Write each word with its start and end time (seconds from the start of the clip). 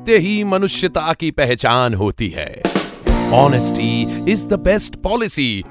सत्य 0.00 0.18
ही 0.18 0.44
मनुष्यता 0.44 1.12
की 1.12 1.30
पहचान 1.30 1.94
होती 1.94 2.28
है। 2.28 2.62
Honesty 3.32 4.02
is 4.32 4.46
the 4.46 4.54
best 4.54 4.94
policy 4.96 5.64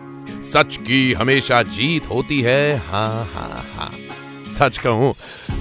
सच 0.44 0.78
की 0.78 1.14
हमेशा 1.14 1.62
जीत 1.64 2.10
होती 2.10 2.42
है। 2.42 2.78
हाँ 2.78 3.26
हाँ 3.34 3.66
हाँ। 3.76 3.92
सच 4.52 4.78
कहूँ 4.78 5.14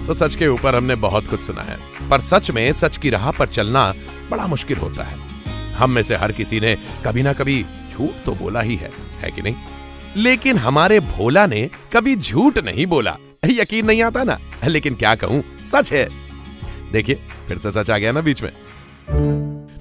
तो 0.06 0.14
सच 0.14 0.34
के 0.34 0.48
ऊपर 0.48 0.74
हमने 0.74 0.94
बहुत 0.94 1.28
कुछ 1.28 1.40
सुना 1.40 1.62
है। 1.62 1.78
पर 2.10 2.20
सच 2.20 2.50
में 2.50 2.72
सच 2.72 2.96
की 2.96 3.10
राह 3.10 3.30
पर 3.30 3.46
चलना 3.46 3.94
बड़ा 4.30 4.46
मुश्किल 4.46 4.78
होता 4.78 5.04
है। 5.04 5.18
हम 5.72 5.90
में 5.90 6.02
से 6.02 6.16
हर 6.16 6.32
किसी 6.32 6.60
ने 6.60 6.76
कभी 7.04 7.22
ना 7.22 7.32
कभी 7.32 7.64
झूठ 7.92 8.24
तो 8.26 8.34
बोला 8.34 8.60
ही 8.60 8.76
है। 8.76 8.92
है 9.20 9.30
कि 9.30 9.42
नहीं? 9.42 9.54
लेकिन 10.16 10.56
हमारे 10.56 11.00
भोला 11.00 11.46
ने 11.46 11.70
कभी 11.92 12.16
झूठ 12.16 12.58
नहीं 12.58 12.86
बोला। 12.86 13.16
यकीन 13.46 13.86
नहीं 13.86 14.02
आता 14.02 14.24
ना। 14.24 14.38
लेकिन 14.66 14.94
क्या 14.94 15.14
कहूँ, 15.14 15.42
सच 15.64 15.92
है। 15.92 16.08
देखिए 16.92 17.18
फिर 17.48 17.58
से 17.58 17.72
सच 17.72 17.90
आ 17.90 17.98
गया 17.98 18.12
ना 18.12 18.20
बीच 18.20 18.42
में। 18.42 18.50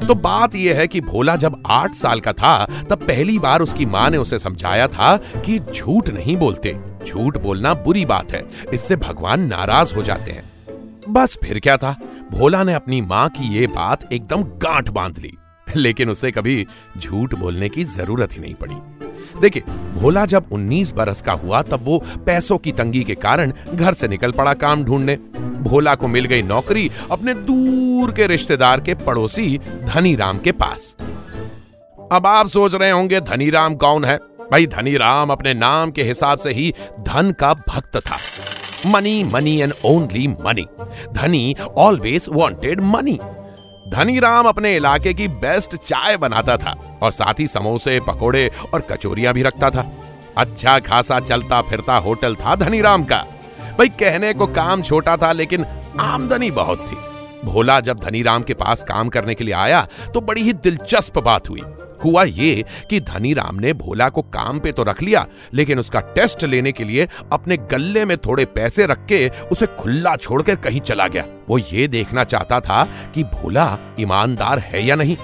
तो 0.07 0.15
बात 0.15 0.55
यह 0.55 0.77
है 0.77 0.87
कि 0.87 1.01
भोला 1.01 1.35
जब 1.35 1.61
आठ 1.67 1.93
साल 1.93 2.19
का 2.19 2.33
था, 2.33 2.65
तब 2.89 2.97
पहली 2.97 3.37
बार 3.39 3.61
उसकी 3.61 3.85
माँ 3.85 4.09
ने 4.09 4.17
उसे 4.17 4.39
समझाया 4.39 4.87
था 4.87 5.15
कि 5.45 5.59
झूठ 5.59 6.09
नहीं 6.09 6.35
बोलते। 6.37 6.75
झूठ 7.07 7.37
बोलना 7.37 7.73
बुरी 7.73 8.05
बात 8.05 8.31
है, 8.31 8.43
इससे 8.73 8.95
भगवान 8.95 9.47
नाराज़ 9.47 9.93
हो 9.95 10.03
जाते 10.03 10.31
हैं। 10.31 10.43
बस 11.09 11.37
फिर 11.43 11.59
क्या 11.59 11.77
था? 11.77 11.95
भोला 12.31 12.63
ने 12.63 12.73
अपनी 12.73 13.01
माँ 13.01 13.27
की 13.29 13.53
ये 13.55 13.67
बात 13.67 14.11
एकदम 14.13 14.43
गांठ 14.57 14.89
बाँध 14.89 15.19
ली, 15.19 15.31
लेकिन 15.75 16.09
उसे 16.09 16.31
कभी 16.31 16.65
झूठ 16.97 17.35
बोलने 17.35 17.69
की 17.69 17.83
ज़रूरत 17.83 18.33
ही 18.33 18.39
नहीं 18.39 18.55
पड़ी। 18.55 18.75
देखिए, 19.41 19.63
भोला 19.95 20.25
जब 20.25 20.45
19 20.51 20.91
बरस 20.91 21.21
का 21.21 21.31
हुआ, 21.31 21.61
तब 21.61 21.79
वो 21.83 22.03
पैसों 22.25 22.57
की 22.57 22.71
तंगी 22.71 23.03
के 23.03 23.15
कारण 23.15 23.53
घर 23.73 23.93
से 23.93 24.07
निकल 24.07 24.31
पड़ा 24.31 24.53
काम 24.53 24.83
ढूँढने। 24.83 25.15
भोला 25.61 25.95
को 25.95 26.07
मिल 26.07 26.25
गई 26.25 26.41
नौकरी 26.41 26.91
अपने 27.11 27.33
दूर 27.33 28.11
के 28.11 28.27
रिश्तेदार 28.27 28.81
के 28.81 28.93
पड़ोसी 28.93 29.59
धनीराम 29.85 30.39
के 30.39 30.51
पास। 30.51 30.97
अब 32.11 32.27
आप 32.27 32.47
सोच 32.47 32.75
रहे 32.75 32.91
होंगे, 32.91 33.19
धनीराम 33.19 33.75
कौन 33.75 34.05
है? 34.05 34.17
भाई, 34.51 34.67
धनीराम 34.67 35.29
अपने 35.29 35.53
नाम 35.53 35.91
के 35.91 36.03
हिसाब 36.03 36.37
से 36.37 36.53
ही 36.53 36.73
धन 36.99 37.31
का 37.31 37.53
भक्त 37.53 37.97
था। 37.97 38.17
Money 38.85 39.23
money 39.23 39.61
and 39.61 39.73
only 39.85 40.27
money 40.27 40.67
Dhani 41.13 41.55
always 41.77 42.25
wanted 42.29 42.81
money 42.81 43.19
Dhaniram 43.87 44.45
अपने 44.45 44.75
इलाके 44.75 45.13
की 45.13 45.27
बेस्ट 45.27 45.75
चाय 45.75 46.17
बनाता 46.17 46.57
था 46.57 46.99
और 47.01 47.11
साथ 47.11 47.33
ही 47.39 47.47
समोसे, 47.47 47.99
पकोड़े 47.99 48.51
और 48.73 48.81
कचोरियाँ 48.81 49.33
भी 49.33 49.41
रखता 49.41 49.69
था। 49.69 49.91
अच्छा 50.37 50.79
खासा 50.79 51.19
चलता 51.19 51.61
फिरता 51.61 51.97
होटल 51.97 52.35
था 52.35 52.55
धनीराम 52.55 53.03
का। 53.03 53.17
भाई, 53.77 53.87
कहने 53.87 54.33
को 54.33 54.47
काम 54.47 54.81
छोटा 54.81 55.17
था, 55.17 55.31
लेकिन 55.31 55.65
आमदनी 55.99 56.51
बहुत 56.51 56.85
थी। 56.91 56.95
भोला 57.45 57.79
जब 57.79 57.99
धनीराम 57.99 58.43
के 58.43 58.53
पास 58.55 58.83
काम 58.83 59.09
करने 59.09 59.35
के 59.35 59.43
लिए 59.43 59.53
आया 59.55 59.87
तो 60.13 60.21
बड़ी 60.21 60.41
ही 60.41 60.53
दिलचस्प 60.53 61.17
बात 61.19 61.49
हुई। 61.49 61.61
हुआ 62.03 62.23
ये 62.23 62.63
कि 62.89 62.99
धनीराम 63.01 63.55
ने 63.55 63.71
भोला 63.73 64.07
को 64.09 64.21
काम 64.23 64.59
पे 64.59 64.71
तो 64.71 64.83
रख 64.83 65.01
लिया, 65.01 65.25
लेकिन 65.53 65.79
उसका 65.79 65.99
टेस्ट 66.15 66.43
लेने 66.43 66.71
के 66.71 66.83
लिए 66.83 67.07
अपने 67.31 67.57
गल्ले 67.71 68.03
में 68.05 68.15
थोड़े 68.17 68.45
पैसे 68.47 68.85
रख 68.85 69.05
के 69.05 69.27
उसे 69.51 69.65
खुला 69.79 70.15
छोड़कर 70.15 70.55
कहीं 70.57 70.79
चला 70.81 71.07
गया। 71.07 71.23
वो 71.49 71.57
ये 71.57 71.87
देखना 71.87 72.23
चाहता 72.23 72.59
था 72.59 72.83
कि 73.15 73.23
भोला 73.25 73.77
ईमानदार 73.99 74.59
है 74.59 74.85
या 74.85 74.95
नहीं। 74.95 75.17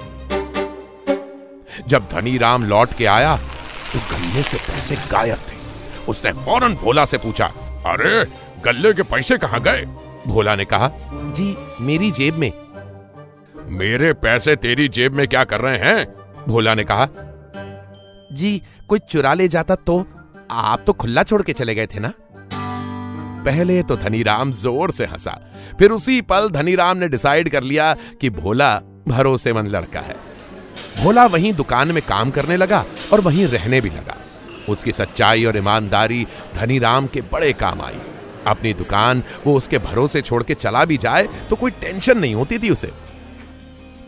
जब 1.88 2.08
धनीराम 2.12 2.64
लौट 2.64 2.92
के 2.92 3.06
आया 3.06 3.36
तो 3.36 3.98
गल्ले 4.10 4.42
से 4.42 4.56
पैसे 4.58 4.96
गायब 5.10 5.38
थे। 5.40 5.62
उसने 6.08 6.32
फ़ौरन 6.34 6.74
भोला 6.74 7.04
से 7.04 7.18
पूछा, 7.18 7.46
अरे 7.86 8.24
गल्ले 8.64 8.92
के 8.92 9.02
पैसे 9.04 9.38
कहाँ 9.38 9.60
गए? 9.62 9.86
भोला 10.26 10.54
ने 10.56 10.64
कहा 10.64 10.90
जी 11.32 11.56
मेरी 11.80 12.10
जेब 12.10 12.34
में। 12.34 12.52
मेरे 13.70 14.12
पैसे 14.14 14.56
तेरी 14.56 14.88
जेब 14.88 15.14
में 15.14 15.26
क्या 15.28 15.44
कर 15.44 15.60
रहे 15.60 15.78
हैं? 15.78 16.04
भोला 16.48 16.74
ने 16.74 16.84
कहा 16.84 17.08
जी 18.32 18.60
कोई 18.88 18.98
चुरा 19.00 19.32
ले 19.34 19.48
जाता 19.48 19.74
तो 19.76 20.04
आप 20.50 20.82
तो 20.86 20.92
खुला 20.92 21.22
छोड़ 21.22 21.42
के 21.42 21.52
चले 21.52 21.74
गए 21.74 21.86
थे 21.86 22.00
ना? 22.00 22.12
पहले 23.44 23.82
तो 23.82 23.96
धनीराम 23.96 24.52
ज़ोर 24.52 24.90
से 24.90 25.04
हंसा 25.04 25.38
फिर 25.78 25.90
उसी 25.90 26.20
पल 26.22 26.48
धनीराम 26.50 26.96
ने 26.96 27.08
डिसाइड 27.08 27.48
कर 27.48 27.62
लिया 27.62 27.92
कि 28.20 28.30
भोला 28.30 28.74
भरोसेमंद 29.08 29.68
लड़का 29.68 30.00
है। 30.00 30.16
भोला 31.02 31.24
वहीं 31.26 31.52
दुकान 31.52 31.92
में 31.92 32.02
काम 32.02 32.30
करने 32.30 32.56
लगा 32.56 32.84
और 33.12 33.20
वहीं 33.20 33.46
रहने 33.46 33.80
भी 33.80 33.90
लगा। 33.90 34.16
उसकी 34.68 34.92
सच्चाई 34.92 35.44
और 35.44 35.56
ईमानदारी 35.56 36.24
धनीराम 36.54 37.06
के 37.06 37.20
बड़े 37.32 37.52
काम 37.52 37.80
आई। 37.82 37.98
अपनी 38.46 38.72
दुकान 38.74 39.22
वो 39.46 39.56
उसके 39.56 39.78
भरोसे 39.78 40.22
छोड़ 40.22 40.42
के 40.42 40.54
चला 40.54 40.84
भी 40.84 40.96
जाए 40.96 41.28
तो 41.50 41.56
कोई 41.56 41.70
टेंशन 41.70 42.18
नहीं 42.18 42.34
होती 42.34 42.58
थी 42.58 42.70
उसे। 42.70 42.90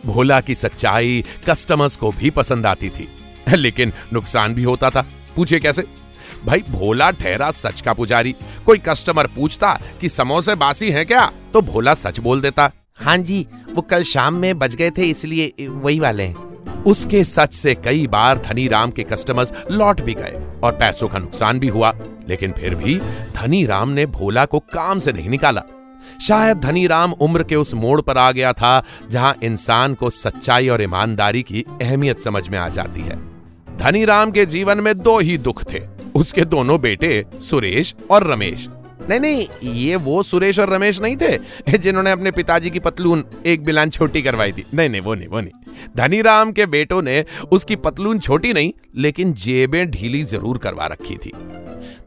भोला 0.06 0.40
की 0.40 0.54
सच्चाई 0.54 1.24
कस्टमर्स 1.46 1.96
को 1.96 2.10
भी 2.10 2.30
पसंद 2.30 2.66
आती 2.66 2.88
थी 2.90 3.08
लेकिन 3.56 3.92
नुकसान 4.12 4.54
भी 4.54 4.62
होता 4.62 4.90
था। 4.90 5.06
पूछे 5.36 5.60
कैसे? 5.60 5.84
भाई 6.44 6.62
भोला 6.70 7.10
ठहरा 7.10 7.50
सच 7.50 7.80
का 7.80 7.92
पुजारी। 7.92 8.34
कोई 8.66 8.78
कस्टमर 8.78 9.26
पूछता 9.26 9.72
कि 10.00 10.08
समोसे 10.08 10.54
बासी 10.54 10.90
हैं 10.90 11.06
क्या 11.06 11.30
तो 11.52 11.60
भोला 11.62 11.94
सच 11.94 12.20
बोल 12.20 12.40
देता। 12.40 12.70
हाँ 12.96 13.16
जी 13.18 13.46
वो 13.72 13.82
कल 13.82 14.02
शाम 14.04 14.34
में 14.34 14.58
बच 14.58 14.74
गए 14.74 14.90
थे 14.90 15.04
इसलिए 15.04 15.66
वही 15.68 15.98
वाले 16.00 16.22
हैं। 16.22 16.82
उसके 16.84 17.22
सच 17.24 17.54
से 17.54 17.74
कई 17.74 18.06
बार 18.06 18.38
धनी 18.38 18.66
राम 18.68 18.90
के 18.90 19.02
कस्टमर्स 19.02 19.52
लौट 19.70 20.00
भी 20.00 20.14
गए 20.14 20.60
और 20.62 20.72
पैसों 20.72 21.08
का 21.08 21.18
नुकसान 21.18 21.58
भी 21.58 21.68
हुआ। 21.68 21.92
लेकिन 22.28 22.52
फिर 22.52 22.74
भी 22.74 22.98
धनी 23.34 23.64
राम 23.66 23.88
ने 23.88 24.06
भोला 24.06 24.44
को 24.44 24.58
काम 24.58 24.98
से 24.98 25.12
नहीं 25.12 25.28
निकाला। 25.28 25.62
शायद 26.22 26.56
धनी 26.56 26.86
राम 26.86 27.12
उम्र 27.12 27.42
के 27.42 27.56
उस 27.56 27.74
मोड़ 27.74 28.00
पर 28.00 28.18
आ 28.18 28.30
गया 28.32 28.52
था, 28.52 28.82
जहाँ 29.10 29.34
इंसान 29.42 29.94
को 29.94 30.10
सच्चाई 30.10 30.68
और 30.68 30.82
ईमानदारी 30.82 31.42
की 31.42 31.64
अहमियत 31.82 32.20
समझ 32.20 32.48
में 32.48 32.58
आ 32.58 32.68
जाती 32.68 33.00
है। 33.00 33.16
धनी 33.78 34.04
राम 34.04 34.30
के 34.30 34.46
जीवन 34.46 34.80
में 34.80 34.98
दो 34.98 35.18
ही 35.18 35.38
दुख 35.38 35.62
थे, 35.72 35.82
उसके 36.14 36.44
दोनों 36.44 36.80
बेटे 36.80 37.24
सुरेश 37.40 37.94
और 38.10 38.30
रमेश। 38.32 38.68
नहीं 39.08 39.18
नहीं, 39.20 39.46
ये 39.62 39.96
वो 39.96 40.22
सुरेश 40.22 40.58
और 40.58 40.70
रमेश 40.70 41.00
नहीं 41.00 41.16
थे 41.16 41.78
जिन्होंने 41.78 42.10
अपने 42.10 42.30
पिताजी 42.30 42.70
की 42.70 42.80
पतलून 42.80 43.24
एक 43.46 43.64
बिलान 43.64 43.90
छोटी 43.90 44.22
करवाई 44.22 44.52
थी। 44.52 44.64
नहीं 44.74 44.88
नहीं, 44.88 45.00
वो 45.00 45.14
नहीं 45.14 45.28
वो 45.28 45.40
नहीं। 45.40 45.52
धनीराम 45.96 46.52
के 46.52 46.66
बेटों 46.66 47.00
ने 47.02 47.24
उसकी 47.52 47.76
पतलून 47.76 48.18
छोटी 48.18 48.52
नहीं, 48.52 48.72
लेकिन 48.96 49.32
जेबें 49.34 49.90
ढीली 49.90 50.22
ज़रूर 50.24 50.58
करवा 50.58 50.86
रखी 50.86 51.16
थी। 51.16 51.32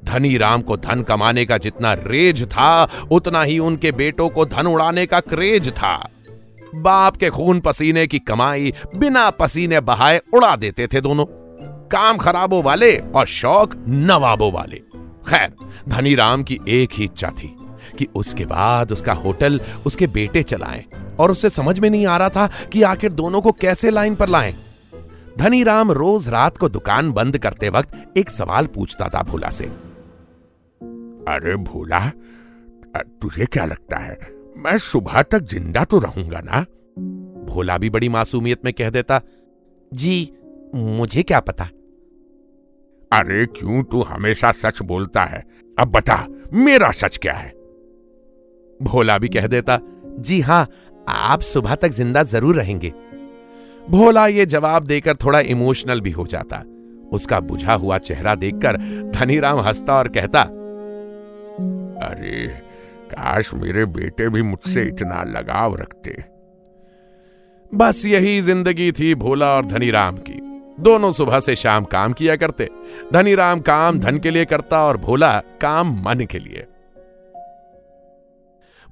धनीराम 0.04 0.62
को 0.62 0.78
धन 0.78 1.02
कमाने 1.04 1.46
का 1.46 1.58
जितना 1.58 1.94
रेज 1.94 2.44
था, 2.44 2.90
उतना 3.12 3.44
ही 3.44 3.58
उनके 3.60 3.92
बेटों 3.94 4.30
को 4.30 4.46
धन 4.46 4.68
उड़ाने 4.68 5.06
का 5.06 5.20
क्रेज 5.20 5.70
था। 5.72 5.96
बाप 6.76 7.16
के 7.18 7.30
खून 7.30 7.60
पसीने 7.60 8.06
की 8.08 8.20
कमाई 8.20 8.74
बिना 8.96 9.30
पसीने 9.30 9.80
बहाए 9.82 10.22
उड़ा 10.34 10.56
देते 10.56 10.88
थे 10.88 11.02
दोनों। 11.02 11.26
काम 11.92 12.18
खराबों 12.18 12.64
वाले 12.64 12.96
और 12.98 13.26
शौक 13.28 13.74
नवाबों 13.88 14.52
वाले। 14.52 14.82
खैर 15.28 15.54
धनी 15.90 16.16
राम 16.16 16.44
की 16.44 16.60
एक 16.68 16.90
ही 16.94 17.04
इच्छा 17.04 17.30
थी 17.30 17.56
कि 17.98 18.08
उसके 18.16 18.46
बाद 18.46 18.92
उसका 18.92 19.14
होटल 19.14 19.60
उसके 19.86 20.08
बेटे 20.08 20.44
चलाएँ 20.44 20.84
और 21.20 21.32
उसे 21.32 21.50
समझ 21.50 21.80
में 21.80 21.90
नहीं 21.90 22.06
आ 22.06 22.18
रहा 22.18 22.30
था 22.30 22.50
कि 22.72 22.82
आखिर 22.84 23.14
दोनों 23.14 23.42
को 23.42 23.52
कैसे 23.52 23.90
लाइन 23.90 24.16
पर 24.16 24.30
लाएँ। 24.30 24.56
धनी 25.38 25.64
राम 25.64 25.92
रोज 25.92 26.28
रात 26.30 26.58
को 26.58 26.70
दुकान 26.70 27.12
बंद 27.12 27.38
करते 27.38 27.70
वक्त 27.70 28.18
एक 28.18 28.30
सवाल 28.30 28.68
पूछता 28.68 29.08
था 29.08 29.24
भोला 29.24 29.50
से। 29.50 29.66
अरे 31.34 31.56
भोला 31.56 32.00
तुझे 33.22 33.46
क्या 33.46 33.66
लगता 33.66 33.98
है 33.98 34.18
मैं 34.58 34.78
सुबह 34.78 35.22
तक 35.22 35.40
ज़िंदा 35.42 35.84
तो 35.84 35.98
रहूँगा 36.00 36.40
ना? 36.40 36.62
भोला 37.46 37.78
भी 37.78 37.90
बड़ी 37.90 38.10
मासूमियत 38.10 38.66
में 38.66 38.74
कह 38.74 38.90
देता 38.90 39.22
जी 39.94 40.32
मुझे 40.76 41.24
क्या 41.24 41.40
पता? 41.40 41.70
अरे 43.12 43.46
क्यों 43.46 43.84
तू 43.84 44.02
हमेशा 44.02 44.52
सच 44.52 44.82
बोलता 44.82 45.24
है? 45.24 45.44
अब 45.80 45.88
बता, 45.88 46.28
मेरा 46.54 46.92
सच 46.92 47.18
क्या 47.18 47.34
है? 47.34 47.50
भोला 48.82 49.18
भी 49.18 49.30
कह 49.30 49.48
देता, 49.48 49.80
जी 50.20 50.42
हाँ 50.42 50.70
आप 51.10 51.42
सुबह 51.42 51.76
तक 51.76 51.90
ज़िंदा 51.90 52.24
ज़रूर 52.24 52.56
रहेंगे। 52.56 52.94
भोला 53.90 54.28
ये 54.28 54.46
जवाब 54.46 54.84
देकर 54.84 55.16
थोड़ा 55.16 55.40
इमोशनल 55.40 56.02
भी 56.02 56.12
हो 56.12 56.26
जाता। 56.26 56.64
उसका 57.12 57.40
बुझा 57.40 57.74
हुआ 57.74 57.98
चेहरा 57.98 58.36
देखकर 58.36 58.78
धनीराम 59.16 59.60
हंसता 59.60 59.96
और 59.96 60.08
कहता, 60.08 60.42
अरे, 62.08 62.48
काश 63.12 63.54
मेरे 63.54 63.86
बेटे 63.86 64.30
भी 64.30 64.42
मुझसे 64.42 64.84
इतना 64.84 65.24
लगाव 65.24 65.76
रखते। 65.76 66.24
बस 67.78 68.06
यही 68.06 68.42
ज़िंदगी 68.42 68.92
थी 68.92 69.16
भोला 69.16 69.56
और 69.56 69.66
धनीराम 69.66 70.18
की। 70.18 70.49
दोनों 70.80 71.12
सुबह 71.12 71.40
से 71.40 71.56
शाम 71.56 71.84
काम 71.84 72.14
किया 72.14 72.36
करते। 72.36 72.70
धनीराम 73.14 73.60
काम 73.60 74.00
धन 74.00 74.18
के 74.18 74.32
लिए 74.32 74.46
करता 74.46 74.84
और 74.86 74.98
भोला 74.98 75.40
काम 75.62 75.94
मन 76.02 76.26
के 76.26 76.40
लिए। 76.40 76.66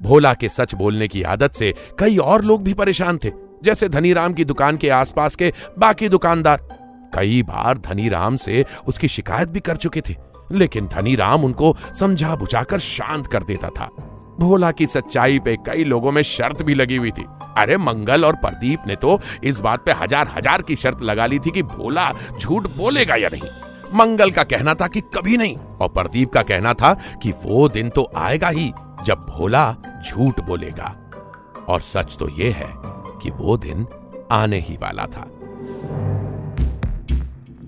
भोला 0.01 0.34
के 0.34 0.50
सच 0.50 0.74
बोलने 0.75 1.07
की 1.07 1.24
आदत 1.24 1.54
से 1.54 1.74
कई 2.00 2.18
और 2.18 2.44
लोग 2.44 2.63
भी 2.63 2.74
परेशान 2.74 3.18
थे, 3.18 3.31
जैसे 3.63 3.89
धनीराम 3.89 4.34
की 4.34 4.45
दुकान 4.45 4.78
के 4.78 4.89
आसपास 4.89 5.36
के 5.36 5.54
बाकी 5.78 6.10
दुकानदार। 6.10 6.68
कई 7.13 7.42
बार 7.44 7.78
धनीराम 7.78 8.36
से 8.36 8.66
उसकी 8.88 9.07
शिकायत 9.07 9.50
भी 9.50 9.60
कर 9.60 9.75
चुके 9.75 10.01
थे, 10.01 10.16
लेकिन 10.51 10.88
धनीराम 10.88 11.44
उनको 11.44 11.75
समझा 12.00 12.36
बुझाकर 12.36 12.80
शांत 12.80 13.28
कर 13.28 13.44
देता 13.44 13.69
था। 13.69 13.90
भोला 14.39 14.72
की 14.72 14.86
सच्चाई 14.88 15.39
पे 15.39 15.56
कई 15.66 15.84
लोगों 15.84 16.12
में 16.12 16.22
शर्त 16.24 16.62
भी 16.63 16.74
लगी 16.74 16.95
हुई 16.95 17.12
थी। 17.12 17.25
अरे, 17.57 17.78
मंगल 17.78 18.25
और 18.25 18.36
प्रदीप 18.36 18.80
ने 18.88 18.95
तो 18.95 19.19
इस 19.44 19.60
बात 19.60 19.86
पे 19.86 19.92
हज़ार 19.94 20.31
हज़ार 20.36 20.62
की 20.62 20.75
शर्त 20.75 21.01
लगा 21.01 21.25
ली 21.25 21.39
थी 21.39 21.51
कि 21.51 21.63
भोला 21.66 22.12
झूठ 22.39 22.68
बोलेगा 22.78 23.16
या 23.16 23.30
नहीं। 23.34 23.50
मंगल 23.94 24.31
का 24.31 24.44
कहना 24.44 24.74
था 24.74 24.88
कि 24.88 25.01
कभी 25.16 25.38
नहीं, 25.38 25.56
और 25.56 25.89
प्रदीप 25.89 26.31
का 26.34 26.42
कहना 26.44 26.74
था 26.74 26.94
कि 27.24 27.31
वो 27.44 27.68
दिन 27.69 27.89
तो 27.89 28.07
आएगा 28.18 28.50
ही 28.50 28.72
जब 29.06 29.25
भोला 29.30 29.72
झूठ 30.06 30.42
बोलेगा। 30.42 30.95
और 31.69 31.81
सच 31.81 32.18
तो 32.18 32.30
ये 32.30 32.50
है 32.51 32.72
कि 33.22 33.31
वो 33.31 33.57
दिन 33.57 33.88
आने 34.31 34.60
ही 34.60 34.78
वाला 34.78 35.06
था। 35.06 35.28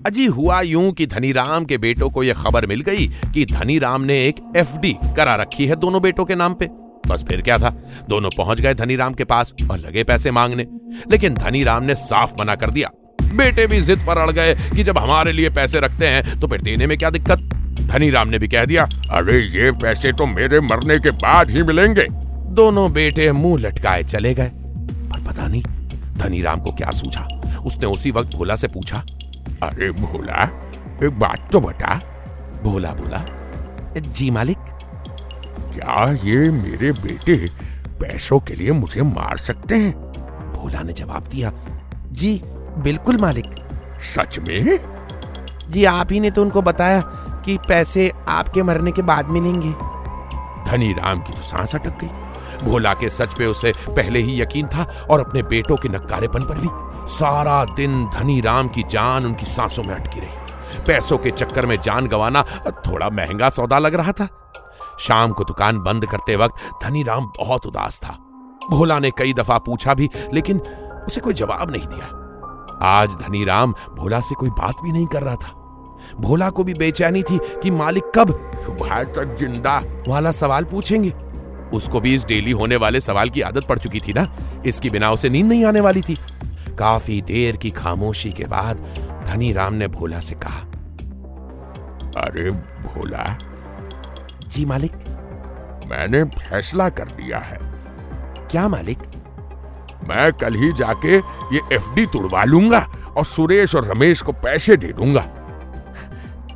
अजी 0.06 0.26
हुआ 0.26 0.60
यूँ 0.60 0.92
कि 0.92 1.06
धनीराम 1.06 1.64
के 1.64 1.78
बेटों 1.78 2.10
को 2.10 2.22
यह 2.22 2.34
खबर 2.34 2.66
मिल 2.66 2.80
गई 2.80 3.06
कि 3.06 3.44
धनीराम 3.44 4.02
ने 4.02 4.26
एक 4.26 4.52
एफडी 4.56 4.96
करा 5.16 5.34
रखी 5.34 5.66
है 5.66 5.76
दोनों 5.76 6.02
बेटों 6.02 6.24
के 6.24 6.34
नाम 6.34 6.54
पे। 6.54 6.68
बस 7.06 7.24
फिर 7.28 7.42
क्या 7.42 7.58
था? 7.58 7.70
दोनों 8.08 8.30
पहुँच 8.36 8.60
गए 8.60 8.74
धनीराम 8.74 9.14
के 9.14 9.24
पास 9.24 9.54
और 9.70 9.78
लगे 9.78 10.04
पैसे 10.04 10.30
मांगने। 10.30 10.66
लेकिन 11.10 11.34
धनीराम 11.34 11.84
ने 11.84 11.94
साफ़ 11.94 12.32
मना 12.40 12.54
कर 12.54 12.70
दिया। 12.70 12.90
बेटे 13.22 13.66
भी 13.66 13.80
जिद 13.80 13.98
पर 14.06 14.18
अड़ 14.18 14.30
गए 14.30 14.54
कि 14.54 14.84
जब 14.84 14.98
हमारे 14.98 15.32
लिए 15.32 15.50
पैसे 15.50 15.80
रखते 15.80 16.06
हैं 16.06 16.40
तो 16.40 16.46
फिर 16.46 16.60
देने 16.62 16.86
में 16.86 16.98
क्या 16.98 17.10
दिक्कत? 17.10 17.38
धनीराम 17.80 18.28
ने 18.28 18.38
भी 18.38 18.48
कह 18.48 18.64
दिया, 18.64 18.84
अरे, 19.10 19.40
ये 19.40 19.72
पैसे 19.72 20.12
तो 20.12 20.26
मेरे 20.26 20.60
मरने 20.60 20.98
के 20.98 21.10
बाद 21.10 21.50
ही 21.50 21.62
मिलेंगे। 21.62 22.06
दोनों 22.50 22.92
बेटे 22.92 23.32
मुँह 23.32 23.60
लटकाए 23.60 24.02
चले 24.02 24.34
गए। 24.34 24.50
पर 25.10 25.24
पता 25.24 25.46
नहीं, 25.46 25.62
धनीराम 26.16 26.60
को 26.60 26.72
क्या 26.72 26.90
सूझा? 26.90 27.28
उसने 27.66 27.86
उसी 27.86 28.10
वक्त 28.10 28.36
भोला 28.36 28.56
से 28.56 28.68
पूछा 28.68 29.04
अरे 29.62 29.90
भोला 29.92 30.44
एक 31.04 31.18
बात 31.18 31.48
तो 31.52 31.60
बता। 31.60 31.94
भोला 32.64 32.90
बोला 32.90 33.24
जी 33.98 34.30
मालिक। 34.30 34.58
क्या 35.74 36.10
ये 36.24 36.50
मेरे 36.50 36.92
बेटे 36.92 37.36
पैसों 38.00 38.38
के 38.40 38.54
लिए 38.54 38.72
मुझे 38.72 39.02
मार 39.02 39.36
सकते 39.36 39.76
हैं? 39.76 39.92
भोला 40.52 40.82
ने 40.82 40.92
जवाब 40.92 41.24
दिया 41.24 41.52
जी 42.12 42.40
बिल्कुल 42.78 43.18
मालिक। 43.18 43.50
सच 44.00 44.38
में? 44.38 44.78
जी 45.70 45.84
आप 45.84 46.12
ही 46.12 46.20
ने 46.20 46.30
तो 46.30 46.42
उनको 46.42 46.62
बताया 46.62 47.00
कि 47.44 47.58
पैसे 47.68 48.10
आपके 48.28 48.62
मरने 48.62 48.92
के 48.92 49.02
बाद 49.02 49.28
मिलेंगे। 49.28 49.72
धनी 50.70 50.92
राम 50.92 51.20
की 51.20 51.32
तो 51.32 51.42
सांस 51.42 51.74
अटक 51.74 51.98
गई। 52.00 52.66
भोला 52.66 52.92
के 52.94 53.10
सच 53.10 53.34
पे 53.34 53.46
उसे 53.46 53.72
पहले 53.88 54.18
ही 54.18 54.40
यकीन 54.40 54.66
था 54.66 54.82
और 55.10 55.20
अपने 55.20 55.42
बेटों 55.42 55.76
के 55.76 55.88
नकारेपन 55.88 56.42
पर 56.42 56.58
भी। 56.58 56.68
सारा 57.08 57.64
दिन 57.64 58.04
धनी 58.06 58.40
राम 58.40 58.68
की 58.68 58.82
जान 58.82 59.26
उनकी 59.26 59.46
सांसों 59.46 59.82
में 59.82 59.94
अटकी 59.94 60.20
रही। 60.20 60.82
पैसों 60.86 61.18
के 61.18 61.30
चक्कर 61.30 61.66
में 61.66 61.80
जान 61.80 62.06
गंवाना 62.06 62.42
थोड़ा 62.86 63.08
महँगा 63.10 63.50
सौदा 63.50 63.78
लग 63.78 63.94
रहा 63.94 64.12
था। 64.12 64.28
शाम 65.00 65.32
को 65.32 65.44
दुकान 65.44 65.78
बंद 65.78 66.06
करते 66.06 66.36
वक्त 66.36 66.54
धनी 66.84 67.02
राम 67.02 67.26
बहुत 67.38 67.66
उदास 67.66 68.00
था। 68.00 68.16
भोला 68.70 68.98
ने 68.98 69.10
कई 69.10 69.32
दफ़ा 69.32 69.58
पूछा 69.58 69.94
भी, 69.94 70.08
लेकिन 70.34 70.60
उसे 71.06 71.20
कोई 71.20 71.34
जवाब 71.34 71.70
नहीं 71.70 71.86
दिया। 71.86 72.16
आज 72.82 73.16
धनी 73.16 73.44
राम 73.44 73.72
भोला 73.96 74.20
से 74.20 74.34
कोई 74.34 74.50
बात 74.50 74.82
भी 74.82 74.92
नहीं 74.92 75.06
कर 75.06 75.22
रहा 75.22 75.34
था। 75.34 75.56
भोला 76.20 76.50
को 76.50 76.64
भी 76.64 76.74
बेचैनी 76.74 77.22
थी 77.22 77.38
कि 77.62 77.70
मालिक 77.70 78.04
कब 78.14 78.30
सुबह 78.64 79.02
तक 79.04 79.36
ज़िंदा 79.40 79.76
वाला 80.08 80.30
सवाल 80.30 80.64
पूछेंगे। 80.64 81.12
उसको 81.76 82.00
भी 82.00 82.14
इस 82.14 82.24
डेली 82.24 82.50
होने 82.50 82.76
वाले 82.76 83.00
सवाल 83.00 83.30
की 83.30 83.40
आदत 83.40 83.66
पड़ 83.68 83.78
चुकी 83.78 84.00
थी 84.00 84.12
ना? 84.12 84.26
इसकी 84.66 84.90
बिना 84.90 85.10
उसे 85.10 85.28
नींद 85.28 85.46
नहीं 85.46 85.64
आने 85.64 85.80
वाली 85.80 86.02
थी। 86.02 86.18
काफ़ी 86.70 87.22
देर 87.22 87.56
की 87.56 87.70
खामोशी 87.70 88.32
के 88.32 88.44
बाद 88.44 88.76
धनी 89.26 89.52
राम 89.52 89.74
ने 89.74 89.88
भोला 89.88 90.20
से 90.20 90.34
कहा 90.34 90.60
अरे 92.20 92.50
भोला। 92.50 93.38
जी 94.48 94.64
मालिक। 94.64 94.92
मैंने 95.86 96.24
फैसला 96.24 96.88
कर 96.88 97.08
लिया 97.08 97.38
है। 97.38 97.58
क्या 98.50 98.68
मालिक? 98.68 98.98
मैं 100.08 100.32
कल 100.32 100.54
ही 100.54 100.72
जाके 100.72 101.16
ये 101.56 101.60
एफडी 101.72 102.06
तुड़वा 102.06 102.44
लूँगा 102.44 102.78
और 103.16 103.24
सुरेश 103.24 103.74
और 103.74 103.84
रमेश 103.84 104.22
को 104.22 104.32
पैसे 104.32 104.76
दे 104.76 104.92
दूँगा। 104.92 105.20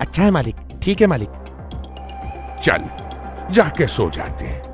अच्छा 0.00 0.22
है 0.22 0.30
मालिक 0.30 0.56
ठीक 0.82 1.00
है 1.00 1.06
मालिक। 1.06 1.30
चल 2.62 2.88
जाके 3.54 3.86
सो 3.86 4.10
जाते 4.10 4.46
हैं। 4.46 4.73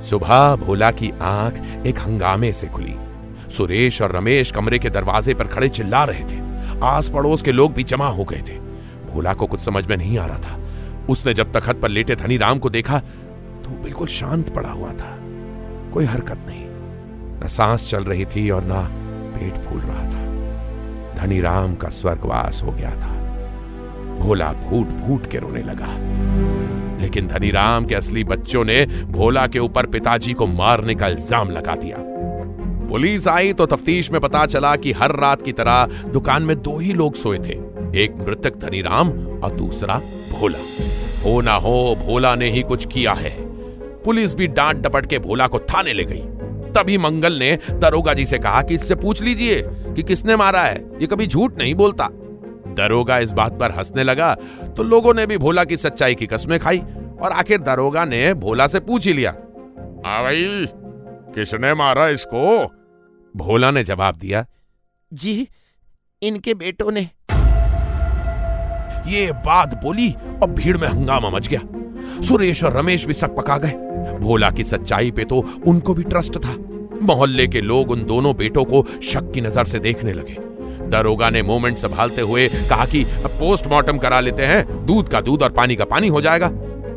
सुबह 0.00 0.56
भोला 0.56 0.90
की 0.90 1.10
आँख 1.22 1.86
एक 1.86 1.98
हंगामे 1.98 2.52
से 2.52 2.66
खुली। 2.66 2.94
सुरेश 3.50 4.02
और 4.02 4.12
रमेश 4.12 4.50
कमरे 4.50 4.78
के 4.78 4.90
दरवाजे 4.90 5.34
पर 5.34 5.46
खड़े 5.46 5.68
चिल्ला 5.68 6.04
रहे 6.04 6.24
थे। 6.24 6.40
आस 6.80 7.10
पड़ोस 7.10 7.42
के 7.42 7.52
लोग 7.52 7.72
भी 7.72 7.82
जमा 7.82 8.08
हो 8.08 8.24
गए 8.24 8.42
थे। 8.48 8.58
भोला 9.12 9.34
को 9.34 9.46
कुछ 9.46 9.60
समझ 9.60 9.86
में 9.86 9.96
नहीं 9.96 10.18
आ 10.18 10.26
रहा 10.26 10.38
था। 10.38 10.60
उसने 11.10 11.34
जब 11.34 11.52
तखत 11.52 11.76
पर 11.76 11.88
लेटे 11.88 12.16
धनी 12.16 12.36
राम 12.36 12.58
को 12.58 12.70
देखा 12.70 12.98
तो 12.98 13.82
बिल्कुल 13.82 14.06
शांत 14.06 14.54
पड़ा 14.54 14.70
हुआ 14.70 14.92
था। 14.92 15.18
कोई 15.92 16.04
हरकत 16.04 16.38
नहीं। 16.46 16.64
न 17.44 17.48
सांस 17.48 17.90
चल 17.90 18.04
रही 18.04 18.24
थी 18.24 18.50
और 18.50 18.64
ना 18.64 18.88
पेट 19.38 19.64
फूल 19.64 19.80
रहा 19.80 20.04
था। 20.04 20.28
धनी 21.14 21.40
राम 21.40 21.74
का 21.74 21.88
स्वर्गवास 21.88 22.62
हो 22.64 22.72
गया 22.72 22.90
था। 22.90 23.18
भोला 24.18 24.52
फूट 24.52 24.88
फूट 24.88 25.30
के 25.30 25.38
रोने 25.38 25.62
लगा। 25.62 25.88
लेकिन 27.00 27.26
धनीराम 27.26 27.86
के 27.86 27.94
असली 27.94 28.24
बच्चों 28.24 28.64
ने 28.64 28.84
भोला 28.86 29.46
के 29.46 29.58
ऊपर 29.58 29.86
पिताजी 29.86 30.32
को 30.32 30.46
मारने 30.46 30.94
का 30.94 31.08
इल्ज़ाम 31.08 31.50
लगा 31.50 31.74
दिया। 31.76 31.96
पुलिस 32.88 33.26
आई 33.28 33.52
तो 33.52 33.66
तफ्तीश 33.66 34.10
में 34.10 34.20
पता 34.20 34.44
चला 34.46 34.74
कि 34.76 34.92
हर 34.92 35.16
रात 35.16 35.42
की 35.42 35.52
तरह 35.52 36.00
दुकान 36.12 36.42
में 36.42 36.56
दो 36.56 36.78
ही 36.78 36.92
लोग 36.92 37.14
सोए 37.14 37.38
थे, 37.38 37.58
एक 37.94 38.14
मृतक 38.18 38.56
धनीराम 38.56 39.08
और 39.38 39.50
दूसरा 39.50 40.00
भोला। 40.30 40.58
हो 41.24 41.40
ना 41.40 41.54
हो, 41.54 41.96
भोला 41.96 42.34
ने 42.34 42.50
ही 42.50 42.62
कुछ 42.62 42.86
किया 42.86 43.12
है। 43.12 43.30
पुलिस 44.04 44.34
भी 44.34 44.46
डांट 44.48 44.76
डपट 44.76 45.06
के 45.06 45.18
भोला 45.18 45.46
को 45.46 45.58
थाने 45.64 45.92
ले 45.92 46.04
गई। 46.04 46.22
तभी 46.72 46.98
मंगल 46.98 47.32
ने 47.32 47.58
दरोगा 47.72 48.14
जी 48.14 48.26
से 48.26 48.38
कहा 48.38 48.62
कि 48.62 48.74
इससे 48.74 48.94
पूछ 48.94 49.22
लीजिए 49.22 49.62
कि 49.66 50.02
किसने 50.02 50.36
मारा 50.36 50.60
है? 50.60 50.76
ये 51.00 51.06
कभी 51.06 51.26
झूठ 51.26 51.58
नहीं 51.58 51.74
बोलता। 51.74 52.08
दरोगा 52.78 53.18
इस 53.18 53.32
बात 53.32 53.58
पर 53.60 53.72
हंसने 53.72 54.04
लगा 54.04 54.34
तो 54.76 54.82
लोगों 54.84 55.14
ने 55.14 55.26
भी 55.26 55.38
भोला 55.38 55.64
की 55.64 55.76
सच्चाई 55.76 56.14
की 56.14 56.26
कस्में 56.26 56.58
खाई 56.60 56.78
और 57.22 57.32
आखिर 57.34 57.58
दरोगा 57.62 58.04
ने 58.04 58.32
भोला 58.36 58.66
से 58.66 58.80
पूछ 58.80 59.06
ही 59.06 59.12
लिया। 59.12 59.30
हाँ 60.04 60.22
भाई 60.22 60.66
किसने 61.34 61.74
मारा 61.74 62.08
इसको? 62.08 62.42
भोला 63.34 63.70
ने 63.70 63.84
जवाब 63.84 64.16
दिया 64.16 64.44
जी 65.12 65.48
इनके 66.22 66.54
बेटों 66.54 66.90
ने। 66.92 67.08
ये 69.08 69.30
बात 69.44 69.74
बोली 69.82 70.10
और 70.42 70.50
भीड़ 70.50 70.76
में 70.76 70.86
हंगामा 70.88 71.30
मच 71.30 71.48
गया। 71.48 71.60
सुरेश 72.22 72.62
और 72.64 72.76
रमेश 72.76 73.04
भी 73.06 73.14
सक 73.14 73.34
पका 73.36 73.56
गए। 73.58 74.18
भोला 74.18 74.50
की 74.50 74.64
सच्चाई 74.64 75.10
पे 75.10 75.24
तो 75.24 75.44
उनको 75.66 75.94
भी 75.94 76.04
ट्रस्ट 76.04 76.36
था। 76.36 76.54
मोहल्ले 77.02 77.46
के 77.46 77.60
लोग 77.60 77.90
उन 77.90 78.04
दोनों 78.04 78.34
बेटों 78.36 78.64
को 78.64 78.84
शक 79.02 79.30
की 79.34 79.40
नज़र 79.40 79.64
से 79.64 79.78
देखने 79.78 80.12
लगे। 80.12 80.36
दरोगा 80.88 81.30
ने 81.30 81.42
मोमेंट 81.42 81.78
संभालते 81.78 82.22
हुए 82.22 82.48
कहा 82.68 82.84
कि 82.86 83.04
पोस्टमार्टम 83.18 83.98
करा 83.98 84.20
लेते 84.20 84.42
हैं, 84.42 84.86
दूध 84.86 85.08
का 85.08 85.20
दूध 85.20 85.42
और 85.42 85.52
पानी 85.52 85.76
का 85.76 85.84
पानी 85.86 86.08
हो 86.08 86.20
जाएगा। 86.20 86.48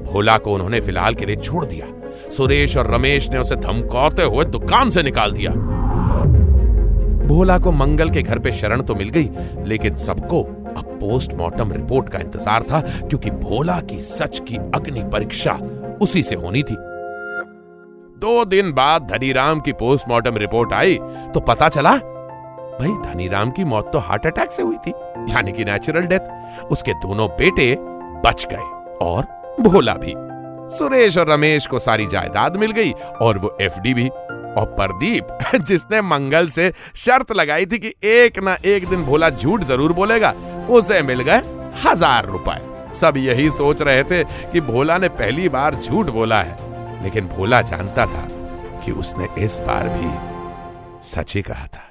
भोला 0.03 0.37
को 0.37 0.53
उन्होंने 0.53 0.79
फ़िलहाल 0.81 1.15
के 1.15 1.25
लिए 1.25 1.35
छोड़ 1.35 1.65
दिया। 1.65 1.85
सुरेश 2.31 2.77
और 2.77 2.93
रमेश 2.93 3.29
ने 3.31 3.37
उसे 3.37 3.55
धमकाते 3.57 4.23
हुए 4.23 4.45
दुकान 4.45 4.89
से 4.89 5.03
निकाल 5.03 5.31
दिया। 5.31 5.51
भोला 7.27 7.57
को 7.57 7.71
मंगल 7.71 8.09
के 8.09 8.21
घर 8.21 8.39
पे 8.39 8.51
शरण 8.51 8.81
तो 8.81 8.95
मिल 8.95 9.09
गई, 9.09 9.29
लेकिन 9.65 9.97
सबको 9.97 10.41
अब 10.41 10.97
पोस्टमार्टम 11.01 11.71
रिपोर्ट 11.71 12.09
का 12.09 12.19
इंतज़ार 12.19 12.63
था, 12.63 12.79
क्योंकि 12.81 13.29
भोला 13.31 13.79
की 13.81 13.99
सच 14.01 14.39
की 14.39 14.57
अग्नि 14.75 15.03
परीक्षा 15.03 15.53
उसी 16.01 16.23
से 16.23 16.35
होनी 16.35 16.63
थी। 16.63 16.75
दो 18.21 18.43
दिन 18.45 18.71
बाद 18.71 19.07
धनीराम 19.11 19.59
की 19.59 19.71
पोस्टमार्टम 19.73 20.37
रिपोर्ट 20.37 20.73
आई 20.73 20.97
तो 21.33 21.39
पता 21.39 21.69
चला 21.69 21.91
भाई, 22.79 22.89
धनीराम 23.03 23.51
की 23.51 23.63
मौत 23.63 23.89
तो 23.93 23.99
हार्ट 23.99 24.25
अटैक 24.27 24.51
से 24.51 24.63
हुई 24.63 24.77
थी, 24.77 24.91
यानी 25.29 25.51
कि 25.51 25.65
नेचुरल 25.65 26.05
डेथ 26.07 26.65
उसके 26.71 26.93
दोनों 26.93 27.27
बेटे 27.29 27.75
बच 28.25 28.45
गए 28.51 28.97
और 29.01 29.27
भोला 29.59 29.93
भी। 29.93 30.13
सुरेश 30.75 31.17
और 31.17 31.29
रमेश 31.29 31.67
को 31.67 31.79
सारी 31.79 32.05
जायदाद 32.07 32.55
मिल 32.57 32.71
गई 32.71 32.91
और 33.21 33.37
वो 33.37 33.57
एफडी 33.61 33.93
भी। 33.93 34.07
और 34.07 34.65
प्रदीप, 34.79 35.27
जिसने 35.57 36.01
मंगल 36.01 36.47
से 36.47 36.71
शर्त 36.95 37.31
लगाई 37.31 37.65
थी 37.65 37.77
कि 37.77 37.93
एक 38.03 38.39
ना 38.39 38.57
एक 38.65 38.87
दिन 38.87 39.03
भोला 39.03 39.29
झूठ 39.29 39.63
ज़रूर 39.63 39.93
बोलेगा, 39.93 40.33
उसे 40.69 41.01
मिल 41.01 41.21
गए 41.21 41.41
हज़ार 41.85 42.25
रुपए। 42.25 42.59
सब 42.95 43.17
यही 43.17 43.49
सोच 43.49 43.81
रहे 43.81 44.03
थे 44.03 44.23
कि 44.23 44.61
भोला 44.61 44.97
ने 44.97 45.09
पहली 45.09 45.47
बार 45.49 45.75
झूठ 45.75 46.09
बोला 46.09 46.41
है, 46.41 46.57
लेकिन 47.03 47.27
भोला 47.27 47.61
जानता 47.61 48.05
था 48.05 48.27
कि 48.85 48.91
उसने 48.91 49.27
इस 49.37 49.59
बार 49.59 49.89
भी 49.89 50.11
सच 51.07 51.35
ही 51.35 51.41
कहा 51.41 51.65
था। 51.67 51.90